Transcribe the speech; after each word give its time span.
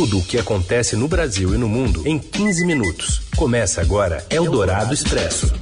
Tudo 0.00 0.20
o 0.20 0.24
que 0.24 0.38
acontece 0.38 0.96
no 0.96 1.06
Brasil 1.06 1.54
e 1.54 1.58
no 1.58 1.68
mundo 1.68 2.08
em 2.08 2.18
15 2.18 2.64
minutos. 2.64 3.20
Começa 3.36 3.82
agora 3.82 4.24
Eldorado 4.30 4.94
Expresso. 4.94 5.52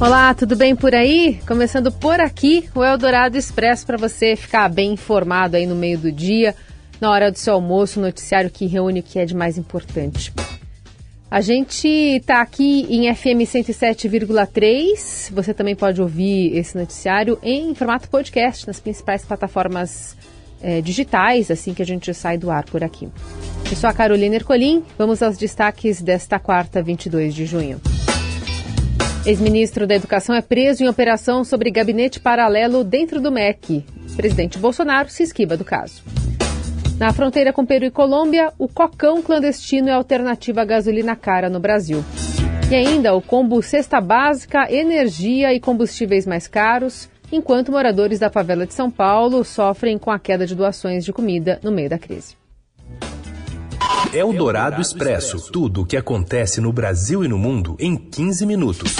Olá, 0.00 0.32
tudo 0.32 0.56
bem 0.56 0.74
por 0.74 0.94
aí? 0.94 1.38
Começando 1.46 1.92
por 1.92 2.18
aqui, 2.18 2.66
o 2.74 2.82
Eldorado 2.82 3.36
Expresso 3.36 3.84
para 3.84 3.98
você 3.98 4.34
ficar 4.36 4.70
bem 4.70 4.94
informado 4.94 5.54
aí 5.54 5.66
no 5.66 5.74
meio 5.74 5.98
do 5.98 6.10
dia, 6.10 6.56
na 6.98 7.10
hora 7.10 7.30
do 7.30 7.36
seu 7.36 7.52
almoço, 7.52 8.00
o 8.00 8.02
noticiário 8.02 8.48
que 8.48 8.64
reúne 8.64 9.00
o 9.00 9.02
que 9.02 9.18
é 9.18 9.26
de 9.26 9.36
mais 9.36 9.58
importante. 9.58 10.32
A 11.30 11.42
gente 11.42 11.86
está 11.86 12.40
aqui 12.40 12.86
em 12.88 13.14
FM 13.14 13.44
107,3. 13.44 15.30
Você 15.30 15.52
também 15.52 15.76
pode 15.76 16.00
ouvir 16.00 16.56
esse 16.56 16.74
noticiário 16.74 17.38
em 17.42 17.74
formato 17.74 18.08
podcast 18.08 18.66
nas 18.66 18.80
principais 18.80 19.26
plataformas 19.26 20.16
é, 20.62 20.80
digitais, 20.80 21.50
assim 21.50 21.74
que 21.74 21.82
a 21.82 21.86
gente 21.86 22.12
sai 22.14 22.38
do 22.38 22.50
ar 22.50 22.64
por 22.64 22.84
aqui. 22.84 23.08
Eu 23.68 23.76
sou 23.76 23.90
a 23.90 23.92
Carolina 23.92 24.36
Ercolim. 24.36 24.84
Vamos 24.96 25.22
aos 25.22 25.36
destaques 25.36 26.00
desta 26.00 26.38
quarta, 26.38 26.82
22 26.82 27.34
de 27.34 27.46
junho. 27.46 27.80
Ex-ministro 29.24 29.86
da 29.86 29.94
Educação 29.94 30.34
é 30.34 30.42
preso 30.42 30.82
em 30.82 30.88
operação 30.88 31.44
sobre 31.44 31.70
gabinete 31.70 32.18
paralelo 32.18 32.82
dentro 32.82 33.20
do 33.20 33.30
MEC. 33.30 33.84
Presidente 34.16 34.58
Bolsonaro 34.58 35.08
se 35.08 35.22
esquiva 35.22 35.56
do 35.56 35.64
caso. 35.64 36.02
Na 36.98 37.12
fronteira 37.12 37.52
com 37.52 37.64
Peru 37.64 37.84
e 37.84 37.90
Colômbia, 37.90 38.52
o 38.58 38.68
cocão 38.68 39.22
clandestino 39.22 39.88
é 39.88 39.92
alternativa 39.92 40.62
à 40.62 40.64
gasolina 40.64 41.16
cara 41.16 41.48
no 41.48 41.58
Brasil. 41.58 42.04
E 42.70 42.74
ainda 42.74 43.14
o 43.14 43.20
combo 43.20 43.62
cesta 43.62 44.00
básica, 44.00 44.72
energia 44.72 45.52
e 45.52 45.60
combustíveis 45.60 46.26
mais 46.26 46.46
caros, 46.46 47.08
enquanto 47.32 47.72
moradores 47.72 48.20
da 48.20 48.30
favela 48.30 48.66
de 48.66 48.74
São 48.74 48.90
Paulo 48.90 49.42
sofrem 49.42 49.98
com 49.98 50.10
a 50.10 50.18
queda 50.18 50.46
de 50.46 50.54
doações 50.54 51.04
de 51.04 51.12
comida 51.12 51.58
no 51.62 51.72
meio 51.72 51.88
da 51.88 51.98
crise. 51.98 52.36
É 54.14 54.22
o 54.22 54.32
Dourado 54.32 54.82
Expresso. 54.82 55.50
Tudo 55.50 55.80
o 55.80 55.86
que 55.86 55.96
acontece 55.96 56.60
no 56.60 56.70
Brasil 56.70 57.24
e 57.24 57.28
no 57.28 57.38
mundo 57.38 57.76
em 57.80 57.96
15 57.96 58.44
minutos. 58.44 58.94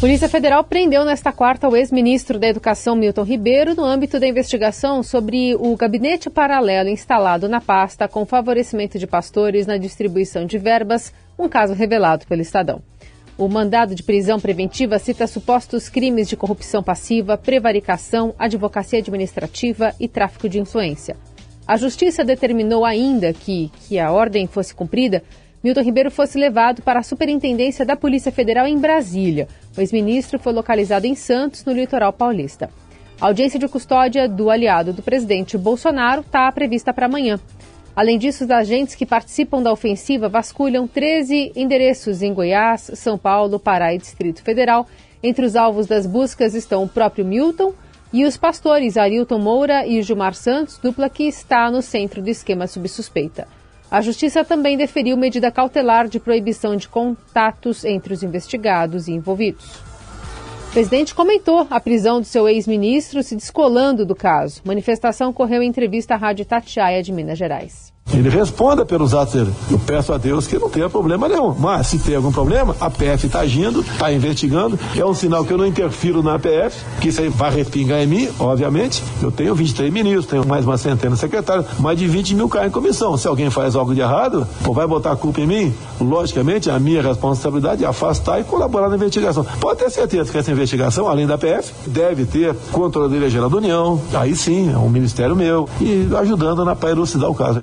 Polícia 0.00 0.30
Federal 0.30 0.64
prendeu 0.64 1.04
nesta 1.04 1.30
quarta 1.30 1.68
o 1.68 1.76
ex-ministro 1.76 2.38
da 2.38 2.46
Educação 2.46 2.96
Milton 2.96 3.22
Ribeiro 3.22 3.74
no 3.74 3.84
âmbito 3.84 4.18
da 4.18 4.26
investigação 4.26 5.02
sobre 5.02 5.54
o 5.56 5.76
gabinete 5.76 6.30
paralelo 6.30 6.88
instalado 6.88 7.50
na 7.50 7.60
pasta 7.60 8.08
com 8.08 8.24
favorecimento 8.24 8.98
de 8.98 9.06
pastores 9.06 9.66
na 9.66 9.76
distribuição 9.76 10.46
de 10.46 10.56
verbas, 10.56 11.12
um 11.38 11.50
caso 11.50 11.74
revelado 11.74 12.26
pelo 12.26 12.40
Estadão. 12.40 12.80
O 13.40 13.48
mandado 13.48 13.94
de 13.94 14.02
prisão 14.02 14.38
preventiva 14.38 14.98
cita 14.98 15.26
supostos 15.26 15.88
crimes 15.88 16.28
de 16.28 16.36
corrupção 16.36 16.82
passiva, 16.82 17.38
prevaricação, 17.38 18.34
advocacia 18.38 18.98
administrativa 18.98 19.94
e 19.98 20.06
tráfico 20.06 20.46
de 20.46 20.60
influência. 20.60 21.16
A 21.66 21.78
Justiça 21.78 22.22
determinou 22.22 22.84
ainda 22.84 23.32
que, 23.32 23.72
que 23.88 23.98
a 23.98 24.12
ordem 24.12 24.46
fosse 24.46 24.74
cumprida, 24.74 25.22
Milton 25.64 25.80
Ribeiro 25.80 26.10
fosse 26.10 26.38
levado 26.38 26.82
para 26.82 27.00
a 27.00 27.02
Superintendência 27.02 27.82
da 27.82 27.96
Polícia 27.96 28.30
Federal 28.30 28.66
em 28.66 28.76
Brasília. 28.76 29.48
O 29.74 29.80
ex-ministro 29.80 30.38
foi 30.38 30.52
localizado 30.52 31.06
em 31.06 31.14
Santos, 31.14 31.64
no 31.64 31.72
litoral 31.72 32.12
paulista. 32.12 32.68
A 33.18 33.28
audiência 33.28 33.58
de 33.58 33.68
custódia 33.68 34.28
do 34.28 34.50
aliado 34.50 34.92
do 34.92 35.00
presidente 35.02 35.56
Bolsonaro 35.56 36.20
está 36.20 36.52
prevista 36.52 36.92
para 36.92 37.06
amanhã. 37.06 37.40
Além 37.94 38.18
disso, 38.18 38.44
os 38.44 38.50
agentes 38.50 38.94
que 38.94 39.04
participam 39.04 39.62
da 39.62 39.72
ofensiva 39.72 40.28
vasculham 40.28 40.86
13 40.86 41.52
endereços 41.56 42.22
em 42.22 42.32
Goiás, 42.32 42.90
São 42.94 43.18
Paulo, 43.18 43.58
Pará 43.58 43.92
e 43.94 43.98
Distrito 43.98 44.42
Federal. 44.42 44.86
Entre 45.22 45.44
os 45.44 45.56
alvos 45.56 45.86
das 45.86 46.06
buscas 46.06 46.54
estão 46.54 46.82
o 46.82 46.88
próprio 46.88 47.24
Milton 47.24 47.74
e 48.12 48.24
os 48.24 48.36
pastores 48.36 48.96
Arilton 48.96 49.38
Moura 49.38 49.86
e 49.86 50.02
Gilmar 50.02 50.34
Santos, 50.34 50.78
dupla 50.78 51.08
que 51.08 51.24
está 51.24 51.70
no 51.70 51.82
centro 51.82 52.22
do 52.22 52.28
esquema 52.28 52.66
subsuspeita. 52.66 53.46
A 53.90 54.00
Justiça 54.00 54.44
também 54.44 54.76
deferiu 54.76 55.16
medida 55.16 55.50
cautelar 55.50 56.08
de 56.08 56.20
proibição 56.20 56.76
de 56.76 56.88
contatos 56.88 57.84
entre 57.84 58.14
os 58.14 58.22
investigados 58.22 59.08
e 59.08 59.12
envolvidos. 59.12 59.89
O 60.70 60.72
presidente 60.72 61.16
comentou 61.16 61.66
a 61.68 61.80
prisão 61.80 62.20
do 62.20 62.24
seu 62.24 62.48
ex-ministro 62.48 63.24
se 63.24 63.34
descolando 63.34 64.06
do 64.06 64.14
caso. 64.14 64.62
Manifestação 64.64 65.30
ocorreu 65.30 65.64
em 65.64 65.68
entrevista 65.68 66.14
à 66.14 66.16
Rádio 66.16 66.44
Tatiaia 66.44 67.02
de 67.02 67.10
Minas 67.10 67.36
Gerais. 67.36 67.89
Ele 68.12 68.28
responda 68.28 68.84
pelos 68.84 69.14
atos 69.14 69.34
dele. 69.34 69.52
Eu 69.70 69.78
peço 69.78 70.12
a 70.12 70.18
Deus 70.18 70.46
que 70.46 70.58
não 70.58 70.68
tenha 70.68 70.90
problema 70.90 71.28
nenhum. 71.28 71.54
Mas 71.56 71.86
se 71.86 71.98
tem 71.98 72.16
algum 72.16 72.32
problema, 72.32 72.74
a 72.80 72.90
PF 72.90 73.26
está 73.26 73.40
agindo, 73.40 73.80
está 73.80 74.12
investigando. 74.12 74.78
É 74.96 75.04
um 75.04 75.14
sinal 75.14 75.44
que 75.44 75.52
eu 75.52 75.58
não 75.58 75.66
interfiro 75.66 76.22
na 76.22 76.38
PF, 76.38 76.84
que 77.00 77.08
isso 77.08 77.20
aí 77.20 77.28
vai 77.28 77.50
respingar 77.54 78.00
em 78.00 78.06
mim, 78.06 78.28
obviamente. 78.38 79.02
Eu 79.22 79.30
tenho 79.30 79.54
23 79.54 79.92
ministros, 79.92 80.26
tenho 80.26 80.46
mais 80.46 80.64
uma 80.64 80.76
centena 80.76 81.14
de 81.14 81.20
secretários, 81.20 81.66
mais 81.78 81.98
de 81.98 82.06
20 82.06 82.34
mil 82.34 82.48
caem 82.48 82.66
em 82.66 82.70
comissão. 82.70 83.16
Se 83.16 83.28
alguém 83.28 83.48
faz 83.48 83.76
algo 83.76 83.94
de 83.94 84.00
errado, 84.00 84.46
ou 84.66 84.74
vai 84.74 84.86
botar 84.86 85.12
a 85.12 85.16
culpa 85.16 85.40
em 85.40 85.46
mim, 85.46 85.74
logicamente 86.00 86.68
a 86.68 86.78
minha 86.80 87.02
responsabilidade 87.02 87.84
é 87.84 87.86
afastar 87.86 88.40
e 88.40 88.44
colaborar 88.44 88.88
na 88.88 88.96
investigação. 88.96 89.46
Pode 89.60 89.78
ter 89.78 89.90
certeza 89.90 90.30
que 90.30 90.38
essa 90.38 90.50
investigação, 90.50 91.08
além 91.08 91.26
da 91.26 91.38
PF, 91.38 91.72
deve 91.86 92.24
ter 92.24 92.54
Controladoria 92.72 93.30
Geral 93.30 93.48
da 93.48 93.56
União, 93.56 94.00
aí 94.14 94.34
sim, 94.34 94.72
é 94.72 94.76
um 94.76 94.88
ministério 94.88 95.36
meu, 95.36 95.68
e 95.80 96.08
ajudando 96.18 96.64
na 96.64 96.74
para 96.74 96.90
elucidar 96.90 97.30
o 97.30 97.34
caso. 97.34 97.62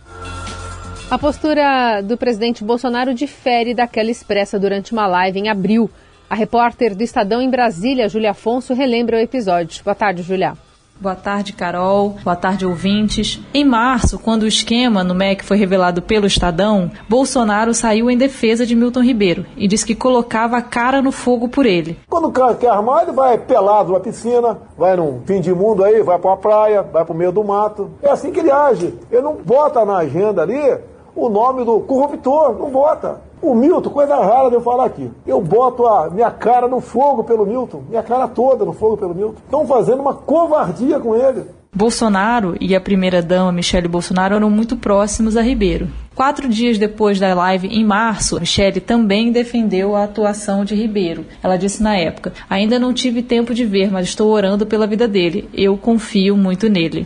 A 1.09 1.17
postura 1.17 2.01
do 2.01 2.17
presidente 2.17 2.65
Bolsonaro 2.65 3.13
difere 3.13 3.73
daquela 3.73 4.11
expressa 4.11 4.59
durante 4.59 4.91
uma 4.91 5.07
live 5.07 5.39
em 5.39 5.47
abril. 5.47 5.89
A 6.29 6.35
repórter 6.35 6.93
do 6.93 7.01
Estadão 7.01 7.41
em 7.41 7.49
Brasília, 7.49 8.09
Júlia 8.09 8.31
Afonso, 8.31 8.73
relembra 8.73 9.15
o 9.15 9.19
episódio. 9.21 9.81
Boa 9.85 9.95
tarde, 9.95 10.21
Júlia. 10.21 10.57
Boa 10.99 11.15
tarde, 11.15 11.53
Carol. 11.53 12.17
Boa 12.25 12.35
tarde, 12.35 12.65
ouvintes. 12.65 13.39
Em 13.53 13.63
março, 13.63 14.19
quando 14.19 14.43
o 14.43 14.47
esquema 14.47 15.01
no 15.01 15.15
MEC 15.15 15.45
foi 15.45 15.55
revelado 15.55 16.01
pelo 16.01 16.27
Estadão, 16.27 16.91
Bolsonaro 17.07 17.73
saiu 17.73 18.11
em 18.11 18.17
defesa 18.17 18.65
de 18.65 18.75
Milton 18.75 19.01
Ribeiro 19.01 19.45
e 19.55 19.65
disse 19.65 19.85
que 19.85 19.95
colocava 19.95 20.57
a 20.57 20.61
cara 20.61 21.01
no 21.01 21.13
fogo 21.13 21.47
por 21.47 21.65
ele. 21.65 21.97
Quando 22.09 22.27
o 22.27 22.31
cara 22.33 22.53
quer 22.55 22.69
armar, 22.69 23.03
ele 23.03 23.13
vai 23.13 23.37
pelado 23.37 23.93
na 23.93 24.01
piscina, 24.01 24.57
vai 24.77 24.97
num 24.97 25.21
fim 25.25 25.39
de 25.39 25.53
mundo 25.53 25.85
aí, 25.85 26.03
vai 26.03 26.19
para 26.19 26.31
uma 26.31 26.37
praia, 26.37 26.81
vai 26.81 27.05
para 27.05 27.13
o 27.13 27.17
meio 27.17 27.31
do 27.31 27.45
mato. 27.45 27.91
É 28.03 28.09
assim 28.09 28.29
que 28.29 28.41
ele 28.41 28.51
age. 28.51 28.93
Ele 29.09 29.21
não 29.21 29.35
bota 29.35 29.85
na 29.85 29.99
agenda 29.99 30.41
ali 30.41 30.59
o 31.17 31.29
nome 31.29 31.65
do 31.65 31.79
corruptor, 31.79 32.55
não 32.59 32.69
bota. 32.69 33.21
O 33.41 33.53
Milton, 33.53 33.89
coisa 33.89 34.15
rara 34.15 34.49
de 34.49 34.55
eu 34.55 34.61
falar 34.61 34.85
aqui. 34.85 35.11
Eu 35.25 35.41
boto 35.41 35.85
a 35.85 36.09
minha 36.09 36.31
cara 36.31 36.67
no 36.67 36.79
fogo 36.79 37.23
pelo 37.23 37.45
Milton, 37.45 37.83
minha 37.89 38.03
cara 38.03 38.27
toda 38.27 38.63
no 38.63 38.73
fogo 38.73 38.97
pelo 38.97 39.13
Milton. 39.13 39.35
Estão 39.43 39.65
fazendo 39.65 40.01
uma 40.01 40.13
covardia 40.13 40.99
com 40.99 41.15
ele. 41.15 41.45
Bolsonaro 41.73 42.55
e 42.59 42.75
a 42.75 42.81
primeira-dama 42.81 43.51
Michele 43.51 43.87
Bolsonaro 43.87 44.35
eram 44.35 44.49
muito 44.49 44.75
próximos 44.75 45.37
a 45.37 45.41
Ribeiro. 45.41 45.87
Quatro 46.15 46.49
dias 46.49 46.79
depois 46.79 47.19
da 47.19 47.31
live, 47.35 47.67
em 47.67 47.85
março, 47.85 48.39
Michele 48.39 48.79
também 48.79 49.31
defendeu 49.31 49.95
a 49.95 50.05
atuação 50.05 50.65
de 50.65 50.73
Ribeiro. 50.73 51.23
Ela 51.43 51.57
disse 51.57 51.83
na 51.83 51.95
época: 51.95 52.33
Ainda 52.49 52.79
não 52.79 52.91
tive 52.91 53.21
tempo 53.21 53.53
de 53.53 53.63
ver, 53.63 53.91
mas 53.91 54.07
estou 54.07 54.31
orando 54.31 54.65
pela 54.65 54.87
vida 54.87 55.07
dele. 55.07 55.47
Eu 55.53 55.77
confio 55.77 56.35
muito 56.35 56.67
nele. 56.67 57.05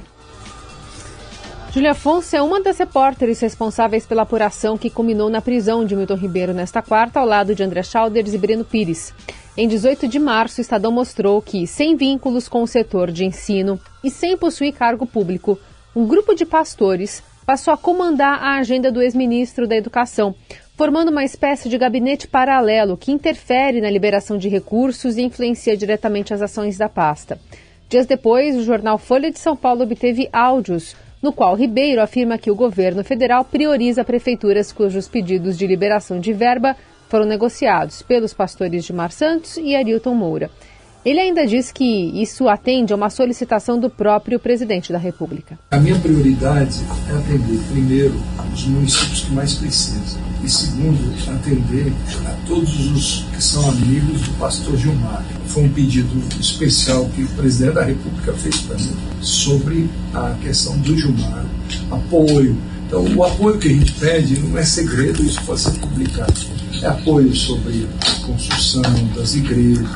Júlia 1.74 1.92
Afonso 1.92 2.36
é 2.36 2.42
uma 2.42 2.60
das 2.60 2.78
repórteres 2.80 3.40
responsáveis 3.40 4.06
pela 4.06 4.24
apuração 4.24 4.78
que 4.78 4.90
culminou 4.90 5.30
na 5.30 5.40
prisão 5.40 5.86
de 5.86 5.96
Milton 5.96 6.16
Ribeiro 6.16 6.54
nesta 6.54 6.82
quarta, 6.82 7.22
ao 7.22 7.26
lado 7.26 7.56
de 7.56 7.64
André 7.64 7.82
Chalders 7.82 8.34
e 8.34 8.38
Breno 8.38 8.66
Pires. 8.66 9.14
Em 9.56 9.70
18 9.70 10.06
de 10.06 10.20
março, 10.20 10.60
o 10.60 10.62
Estadão 10.62 10.92
mostrou 10.92 11.42
que, 11.42 11.66
sem 11.66 11.96
vínculos 11.96 12.50
com 12.50 12.62
o 12.62 12.68
setor 12.68 13.10
de 13.10 13.24
ensino 13.24 13.80
e 14.04 14.10
sem 14.10 14.36
possuir 14.36 14.74
cargo 14.74 15.08
público, 15.08 15.58
um 15.96 16.06
grupo 16.06 16.36
de 16.36 16.46
pastores 16.46 17.24
passou 17.46 17.74
a 17.74 17.78
comandar 17.78 18.44
a 18.44 18.58
agenda 18.58 18.92
do 18.92 19.02
ex-ministro 19.02 19.66
da 19.66 19.78
Educação, 19.78 20.36
formando 20.76 21.10
uma 21.10 21.24
espécie 21.24 21.70
de 21.70 21.78
gabinete 21.78 22.28
paralelo 22.28 22.98
que 22.98 23.14
interfere 23.14 23.80
na 23.80 23.90
liberação 23.90 24.38
de 24.38 24.50
recursos 24.50 25.16
e 25.16 25.22
influencia 25.22 25.78
diretamente 25.78 26.34
as 26.34 26.42
ações 26.42 26.78
da 26.78 26.90
pasta. 26.90 27.40
Dias 27.88 28.06
depois, 28.06 28.58
o 28.58 28.64
jornal 28.64 28.98
Folha 28.98 29.32
de 29.32 29.40
São 29.40 29.56
Paulo 29.56 29.84
obteve 29.84 30.28
áudios 30.34 30.98
no 31.22 31.32
qual 31.32 31.56
Ribeiro 31.56 32.02
afirma 32.02 32.38
que 32.38 32.50
o 32.50 32.56
governo 32.56 33.04
federal 33.04 33.46
prioriza 33.46 34.04
prefeituras 34.04 34.72
cujos 34.72 35.08
pedidos 35.08 35.58
de 35.58 35.68
liberação 35.68 36.20
de 36.20 36.34
verba 36.34 36.76
foram 37.08 37.26
negociados 37.26 38.02
pelos 38.02 38.34
pastores 38.34 38.86
Gilmar 38.86 39.12
Santos 39.12 39.58
e 39.58 39.76
Arilton 39.76 40.16
Moura. 40.16 40.50
Ele 41.04 41.20
ainda 41.20 41.48
diz 41.48 41.72
que 41.72 41.84
isso 42.22 42.48
atende 42.48 42.94
a 42.94 42.96
uma 42.96 43.10
solicitação 43.10 43.80
do 43.80 43.90
próprio 43.90 44.40
presidente 44.40 44.92
da 44.92 45.00
República. 45.00 45.58
A 45.72 45.80
minha 45.80 45.98
prioridade 45.98 46.80
é 47.10 47.14
atender, 47.14 47.60
primeiro, 47.72 48.14
os 48.54 48.66
municípios 48.66 49.22
que 49.22 49.34
mais 49.34 49.56
precisam, 49.56 50.22
e 50.44 50.50
segundo, 50.50 51.12
atender 51.28 51.92
a 52.28 52.48
todos 52.48 52.92
os 52.92 53.26
que 53.36 53.44
são 53.44 53.68
amigos 53.68 54.22
do 54.22 54.38
pastor 54.38 54.78
Gilmar. 54.78 55.26
Foi 55.48 55.64
um 55.64 55.74
pedido 55.74 56.22
especial 56.40 57.10
que 57.16 57.24
o 57.24 57.28
presidente 57.30 57.74
da 57.74 57.84
República 57.84 58.34
fez 58.34 58.58
para 58.58 58.78
mim 58.78 58.96
sobre 59.22 59.90
a 60.14 60.36
questão 60.44 60.78
do 60.78 60.96
Gilmar, 60.96 61.46
apoio. 61.90 62.56
Então, 62.86 63.04
o 63.16 63.24
apoio 63.24 63.58
que 63.58 63.70
a 63.70 63.74
gente 63.74 63.94
pede 63.94 64.38
não 64.38 64.56
é 64.56 64.64
segredo, 64.64 65.24
isso 65.24 65.42
pode 65.46 65.62
ser 65.62 65.72
publicado. 65.80 66.34
É 66.84 66.88
apoio 66.88 67.34
sobre 67.36 67.88
a 68.02 68.26
construção 68.26 68.84
das 69.16 69.34
igrejas, 69.34 69.88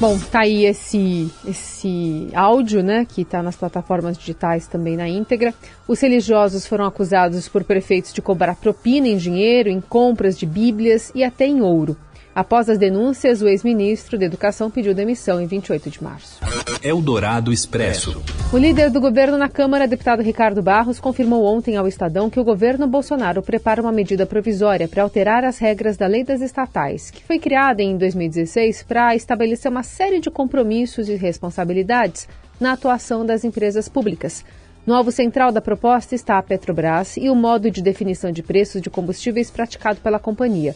Bom, 0.00 0.18
tá 0.18 0.40
aí 0.40 0.64
esse, 0.64 1.30
esse 1.46 2.28
áudio, 2.34 2.82
né, 2.82 3.06
que 3.08 3.22
está 3.22 3.40
nas 3.42 3.54
plataformas 3.54 4.18
digitais 4.18 4.66
também 4.66 4.96
na 4.96 5.08
íntegra. 5.08 5.54
Os 5.86 6.00
religiosos 6.00 6.66
foram 6.66 6.84
acusados 6.84 7.48
por 7.48 7.62
prefeitos 7.62 8.12
de 8.12 8.20
cobrar 8.20 8.56
propina 8.56 9.06
em 9.06 9.16
dinheiro, 9.16 9.68
em 9.68 9.80
compras 9.80 10.36
de 10.36 10.46
bíblias 10.46 11.12
e 11.14 11.22
até 11.22 11.46
em 11.46 11.62
ouro. 11.62 11.96
Após 12.34 12.68
as 12.68 12.78
denúncias, 12.78 13.42
o 13.42 13.46
ex-ministro 13.46 14.18
da 14.18 14.24
Educação 14.24 14.68
pediu 14.68 14.92
demissão 14.92 15.40
em 15.40 15.46
28 15.46 15.88
de 15.88 16.02
março. 16.02 16.40
Eldorado 16.82 17.52
Expresso. 17.52 18.20
O 18.52 18.58
líder 18.58 18.90
do 18.90 19.00
governo 19.00 19.38
na 19.38 19.48
Câmara, 19.48 19.86
deputado 19.86 20.20
Ricardo 20.20 20.60
Barros, 20.60 20.98
confirmou 20.98 21.44
ontem 21.44 21.76
ao 21.76 21.86
Estadão 21.86 22.28
que 22.28 22.40
o 22.40 22.44
governo 22.44 22.88
Bolsonaro 22.88 23.40
prepara 23.40 23.80
uma 23.80 23.92
medida 23.92 24.26
provisória 24.26 24.88
para 24.88 25.04
alterar 25.04 25.44
as 25.44 25.58
regras 25.58 25.96
da 25.96 26.08
Lei 26.08 26.24
das 26.24 26.40
Estatais, 26.40 27.08
que 27.08 27.22
foi 27.22 27.38
criada 27.38 27.82
em 27.82 27.96
2016 27.96 28.82
para 28.82 29.14
estabelecer 29.14 29.70
uma 29.70 29.84
série 29.84 30.18
de 30.18 30.28
compromissos 30.28 31.08
e 31.08 31.14
responsabilidades 31.14 32.28
na 32.58 32.72
atuação 32.72 33.24
das 33.24 33.44
empresas 33.44 33.88
públicas. 33.88 34.44
No 34.84 34.92
alvo 34.92 35.12
central 35.12 35.52
da 35.52 35.60
proposta 35.60 36.16
está 36.16 36.36
a 36.36 36.42
Petrobras 36.42 37.16
e 37.16 37.30
o 37.30 37.34
modo 37.36 37.70
de 37.70 37.80
definição 37.80 38.32
de 38.32 38.42
preços 38.42 38.82
de 38.82 38.90
combustíveis 38.90 39.52
praticado 39.52 40.00
pela 40.00 40.18
companhia. 40.18 40.74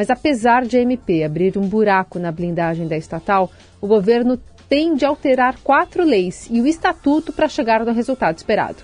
Mas 0.00 0.08
apesar 0.08 0.64
de 0.64 0.78
a 0.78 0.80
MP 0.80 1.22
abrir 1.22 1.58
um 1.58 1.68
buraco 1.68 2.18
na 2.18 2.32
blindagem 2.32 2.88
da 2.88 2.96
estatal, 2.96 3.52
o 3.82 3.86
governo 3.86 4.40
tem 4.66 4.94
de 4.94 5.04
alterar 5.04 5.58
quatro 5.62 6.02
leis 6.02 6.48
e 6.50 6.58
o 6.58 6.66
estatuto 6.66 7.34
para 7.34 7.50
chegar 7.50 7.84
no 7.84 7.92
resultado 7.92 8.38
esperado. 8.38 8.78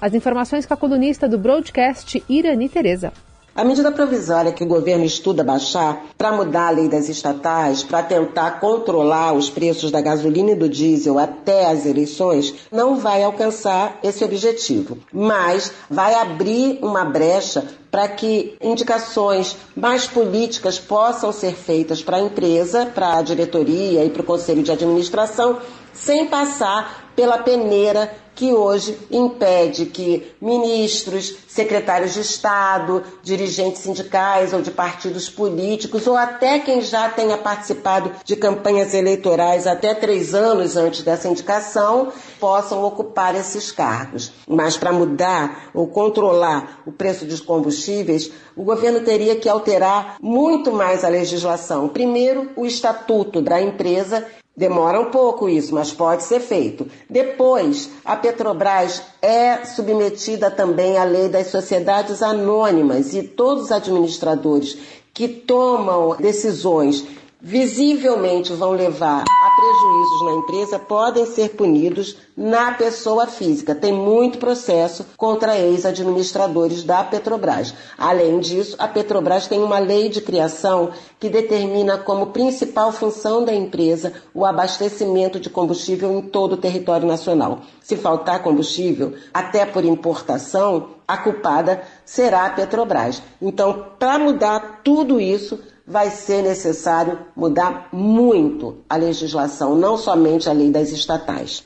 As 0.00 0.14
informações 0.14 0.66
com 0.66 0.72
a 0.72 0.76
colunista 0.76 1.28
do 1.28 1.36
broadcast 1.36 2.22
Irani 2.28 2.68
Tereza. 2.68 3.12
A 3.60 3.64
medida 3.64 3.92
provisória 3.92 4.52
que 4.52 4.64
o 4.64 4.66
governo 4.66 5.04
estuda 5.04 5.44
baixar 5.44 6.06
para 6.16 6.32
mudar 6.32 6.68
a 6.68 6.70
lei 6.70 6.88
das 6.88 7.10
estatais, 7.10 7.82
para 7.82 8.02
tentar 8.02 8.52
controlar 8.52 9.34
os 9.34 9.50
preços 9.50 9.90
da 9.90 10.00
gasolina 10.00 10.52
e 10.52 10.54
do 10.54 10.66
diesel 10.66 11.18
até 11.18 11.66
as 11.66 11.84
eleições, 11.84 12.54
não 12.72 12.96
vai 12.96 13.22
alcançar 13.22 13.98
esse 14.02 14.24
objetivo, 14.24 14.96
mas 15.12 15.70
vai 15.90 16.14
abrir 16.14 16.78
uma 16.80 17.04
brecha 17.04 17.62
para 17.90 18.08
que 18.08 18.56
indicações 18.62 19.54
mais 19.76 20.06
políticas 20.06 20.78
possam 20.78 21.30
ser 21.30 21.52
feitas 21.52 22.02
para 22.02 22.16
a 22.16 22.22
empresa, 22.22 22.86
para 22.86 23.18
a 23.18 23.22
diretoria 23.22 24.02
e 24.02 24.08
para 24.08 24.22
o 24.22 24.24
conselho 24.24 24.62
de 24.62 24.72
administração, 24.72 25.58
sem 25.92 26.28
passar 26.28 27.12
pela 27.14 27.36
peneira 27.36 28.10
que 28.40 28.54
hoje 28.54 28.96
impede 29.10 29.84
que 29.84 30.32
ministros, 30.40 31.36
secretários 31.46 32.14
de 32.14 32.20
Estado, 32.22 33.04
dirigentes 33.22 33.82
sindicais 33.82 34.54
ou 34.54 34.62
de 34.62 34.70
partidos 34.70 35.28
políticos, 35.28 36.06
ou 36.06 36.16
até 36.16 36.58
quem 36.58 36.80
já 36.80 37.10
tenha 37.10 37.36
participado 37.36 38.10
de 38.24 38.36
campanhas 38.36 38.94
eleitorais 38.94 39.66
até 39.66 39.92
três 39.92 40.34
anos 40.34 40.74
antes 40.74 41.02
dessa 41.02 41.28
indicação, 41.28 42.14
possam 42.40 42.82
ocupar 42.82 43.34
esses 43.34 43.70
cargos. 43.70 44.32
Mas 44.48 44.74
para 44.74 44.90
mudar 44.90 45.68
ou 45.74 45.86
controlar 45.88 46.80
o 46.86 46.92
preço 46.92 47.26
dos 47.26 47.40
combustíveis, 47.42 48.32
o 48.56 48.64
governo 48.64 49.00
teria 49.00 49.36
que 49.36 49.50
alterar 49.50 50.16
muito 50.18 50.72
mais 50.72 51.04
a 51.04 51.10
legislação. 51.10 51.90
Primeiro, 51.90 52.52
o 52.56 52.64
estatuto 52.64 53.42
da 53.42 53.60
empresa 53.60 54.26
Demora 54.60 55.00
um 55.00 55.06
pouco 55.06 55.48
isso, 55.48 55.74
mas 55.74 55.90
pode 55.90 56.22
ser 56.22 56.38
feito. 56.38 56.86
Depois, 57.08 57.88
a 58.04 58.14
Petrobras 58.14 59.00
é 59.22 59.64
submetida 59.64 60.50
também 60.50 60.98
à 60.98 61.04
lei 61.04 61.30
das 61.30 61.46
sociedades 61.46 62.22
anônimas 62.22 63.14
e 63.14 63.22
todos 63.22 63.64
os 63.64 63.72
administradores 63.72 64.76
que 65.14 65.26
tomam 65.26 66.14
decisões 66.16 67.06
visivelmente 67.40 68.52
vão 68.52 68.72
levar 68.72 69.22
a 69.22 69.50
prejuízos 69.56 70.22
na 70.24 70.32
empresa 70.32 70.78
podem 70.78 71.24
ser 71.26 71.50
punidos 71.50 72.16
na 72.36 72.72
pessoa 72.72 73.26
física. 73.26 73.74
Tem 73.74 73.92
muito 73.92 74.38
processo 74.38 75.06
contra 75.16 75.58
ex-administradores 75.58 76.82
da 76.82 77.02
Petrobras. 77.02 77.74
Além 77.96 78.38
disso, 78.40 78.76
a 78.78 78.86
Petrobras 78.86 79.46
tem 79.46 79.62
uma 79.62 79.78
lei 79.78 80.08
de 80.08 80.20
criação 80.20 80.90
que 81.18 81.28
determina 81.28 81.98
como 81.98 82.28
principal 82.28 82.92
função 82.92 83.44
da 83.44 83.54
empresa 83.54 84.12
o 84.34 84.44
abastecimento 84.44 85.40
de 85.40 85.48
combustível 85.48 86.12
em 86.12 86.22
todo 86.22 86.52
o 86.52 86.58
território 86.58 87.06
nacional. 87.06 87.60
Se 87.82 87.96
faltar 87.96 88.42
combustível, 88.42 89.14
até 89.32 89.64
por 89.66 89.84
importação, 89.84 90.90
a 91.08 91.16
culpada 91.16 91.82
será 92.04 92.46
a 92.46 92.50
Petrobras. 92.50 93.22
Então, 93.40 93.86
para 93.98 94.18
mudar 94.18 94.80
tudo 94.84 95.20
isso, 95.20 95.58
vai 95.90 96.08
ser 96.08 96.42
necessário 96.42 97.18
mudar 97.34 97.88
muito 97.92 98.78
a 98.88 98.96
legislação, 98.96 99.74
não 99.74 99.98
somente 99.98 100.48
a 100.48 100.52
lei 100.52 100.70
das 100.70 100.90
estatais. 100.90 101.64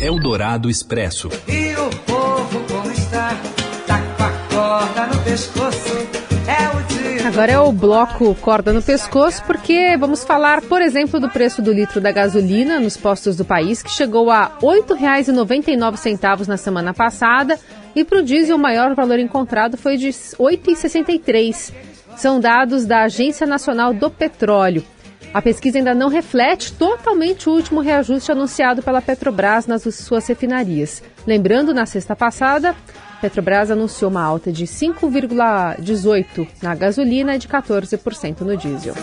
Eldorado 0.00 0.70
Expresso. 0.70 1.28
E 1.48 1.74
o 1.74 1.90
povo 2.06 2.60
como 2.70 2.92
está? 2.92 3.30
Tá 3.88 4.00
com 4.16 4.22
a 4.22 4.30
corda 4.54 5.06
no 5.08 5.24
pescoço. 5.24 5.90
É 6.46 6.76
o 6.76 6.82
dia. 6.84 7.28
Agora 7.28 7.52
é 7.52 7.58
o 7.58 7.72
bloco 7.72 8.34
corda 8.36 8.72
no 8.72 8.80
pescoço, 8.80 9.42
porque 9.44 9.96
vamos 9.98 10.22
falar, 10.22 10.62
por 10.62 10.80
exemplo, 10.80 11.18
do 11.18 11.28
preço 11.28 11.60
do 11.60 11.72
litro 11.72 12.00
da 12.00 12.12
gasolina 12.12 12.78
nos 12.78 12.96
postos 12.96 13.36
do 13.36 13.44
país, 13.44 13.82
que 13.82 13.90
chegou 13.90 14.30
a 14.30 14.44
R$ 14.44 14.52
8,99 14.62 16.46
na 16.46 16.56
semana 16.56 16.94
passada, 16.94 17.58
e 17.96 18.04
para 18.04 18.20
o 18.20 18.22
diesel 18.22 18.56
o 18.56 18.60
maior 18.60 18.94
valor 18.94 19.18
encontrado 19.18 19.76
foi 19.76 19.96
de 19.96 20.06
R$ 20.06 20.12
8,63. 20.38 21.90
São 22.16 22.40
dados 22.40 22.84
da 22.84 23.02
Agência 23.04 23.46
Nacional 23.46 23.94
do 23.94 24.10
Petróleo. 24.10 24.84
A 25.32 25.40
pesquisa 25.40 25.78
ainda 25.78 25.94
não 25.94 26.08
reflete 26.08 26.72
totalmente 26.72 27.48
o 27.48 27.52
último 27.52 27.80
reajuste 27.80 28.32
anunciado 28.32 28.82
pela 28.82 29.00
Petrobras 29.00 29.66
nas 29.66 29.82
suas 29.94 30.26
refinarias. 30.26 31.02
Lembrando, 31.26 31.72
na 31.72 31.86
sexta 31.86 32.16
passada, 32.16 32.74
Petrobras 33.20 33.70
anunciou 33.70 34.10
uma 34.10 34.22
alta 34.22 34.50
de 34.50 34.64
5,18% 34.66 36.48
na 36.60 36.74
gasolina 36.74 37.36
e 37.36 37.38
de 37.38 37.46
14% 37.46 38.40
no 38.40 38.56
diesel. 38.56 38.94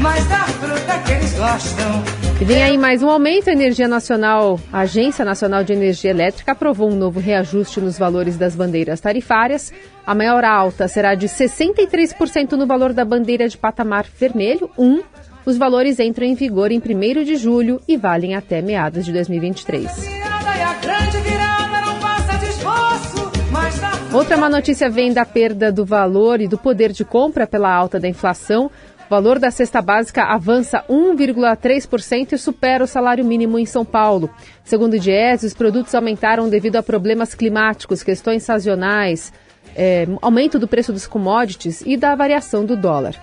Mas 0.00 0.24
da 0.28 0.44
fruta 0.44 0.98
que 1.04 1.12
eles 1.12 1.32
gostam. 1.34 2.18
E 2.40 2.44
vem 2.44 2.62
aí 2.62 2.78
mais 2.78 3.02
um 3.02 3.10
aumento. 3.10 3.50
A 3.50 3.52
Energia 3.52 3.88
Nacional, 3.88 4.60
a 4.72 4.80
Agência 4.80 5.24
Nacional 5.24 5.64
de 5.64 5.72
Energia 5.72 6.10
Elétrica, 6.10 6.52
aprovou 6.52 6.88
um 6.88 6.94
novo 6.94 7.18
reajuste 7.18 7.80
nos 7.80 7.98
valores 7.98 8.36
das 8.36 8.54
bandeiras 8.54 9.00
tarifárias. 9.00 9.72
A 10.06 10.14
maior 10.14 10.44
alta 10.44 10.86
será 10.86 11.16
de 11.16 11.26
63% 11.26 12.52
no 12.52 12.66
valor 12.66 12.92
da 12.92 13.04
bandeira 13.04 13.48
de 13.48 13.58
patamar 13.58 14.06
vermelho 14.18 14.70
1. 14.78 15.02
Os 15.44 15.56
valores 15.56 15.98
entram 15.98 16.26
em 16.26 16.34
vigor 16.34 16.70
em 16.70 16.78
1 16.78 17.24
de 17.24 17.36
julho 17.36 17.80
e 17.88 17.96
valem 17.96 18.36
até 18.36 18.62
meados 18.62 19.04
de 19.04 19.12
2023. 19.12 19.82
Virada 19.98 20.56
e 20.56 20.62
a 20.62 20.74
grande 20.74 21.18
virada 21.18 21.80
não 21.80 21.98
passa 21.98 22.38
de 22.38 22.46
esforço. 22.46 23.32
Mas 23.50 23.80
da 23.80 23.98
Outra 24.12 24.36
má 24.36 24.48
notícia 24.48 24.88
vem 24.88 25.12
da 25.12 25.26
perda 25.26 25.72
do 25.72 25.84
valor 25.84 26.40
e 26.40 26.46
do 26.46 26.56
poder 26.56 26.92
de 26.92 27.04
compra 27.04 27.46
pela 27.46 27.72
alta 27.72 27.98
da 27.98 28.08
inflação. 28.08 28.70
O 29.08 29.10
valor 29.10 29.38
da 29.38 29.50
cesta 29.50 29.80
básica 29.80 30.22
avança 30.24 30.84
1,3% 30.86 32.32
e 32.32 32.38
supera 32.38 32.84
o 32.84 32.86
salário 32.86 33.24
mínimo 33.24 33.58
em 33.58 33.64
São 33.64 33.82
Paulo. 33.82 34.28
Segundo 34.62 34.94
o 34.94 34.98
Diese, 34.98 35.46
os 35.46 35.54
produtos 35.54 35.94
aumentaram 35.94 36.46
devido 36.46 36.76
a 36.76 36.82
problemas 36.82 37.34
climáticos, 37.34 38.02
questões 38.02 38.42
sazonais, 38.42 39.32
eh, 39.74 40.06
aumento 40.20 40.58
do 40.58 40.68
preço 40.68 40.92
dos 40.92 41.06
commodities 41.06 41.82
e 41.86 41.96
da 41.96 42.14
variação 42.14 42.66
do 42.66 42.76
dólar. 42.76 43.14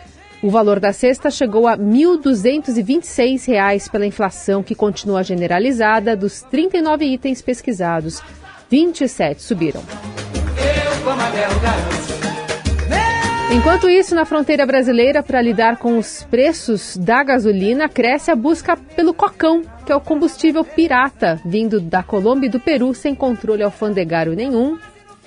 O 0.42 0.50
valor 0.50 0.80
da 0.80 0.92
cesta 0.92 1.30
chegou 1.30 1.68
a 1.68 1.78
1.226 1.78 3.48
reais 3.48 3.88
pela 3.88 4.08
inflação, 4.08 4.64
que 4.64 4.74
continua 4.74 5.24
generalizada. 5.24 6.16
Dos 6.16 6.42
39 6.42 7.06
itens 7.06 7.44
pesquisados, 7.44 8.24
27 8.72 9.40
subiram. 9.40 9.84
eu 11.46 12.05
Enquanto 13.56 13.90
isso, 13.90 14.14
na 14.14 14.26
fronteira 14.26 14.66
brasileira, 14.66 15.24
para 15.24 15.42
lidar 15.42 15.78
com 15.78 15.98
os 15.98 16.24
preços 16.24 16.98
da 16.98 17.24
gasolina, 17.24 17.88
cresce 17.88 18.30
a 18.30 18.36
busca 18.36 18.76
pelo 18.76 19.14
cocão, 19.14 19.62
que 19.86 19.94
é 19.94 19.96
o 19.96 20.02
combustível 20.02 20.66
pirata, 20.66 21.40
vindo 21.46 21.80
da 21.80 22.04
Colômbia 22.04 22.48
e 22.48 22.52
do 22.52 22.60
Peru, 22.60 22.94
sem 22.94 23.16
controle 23.16 23.64
alfandegário 23.64 24.36
nenhum 24.36 24.78